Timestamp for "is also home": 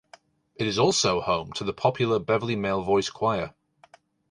0.65-1.53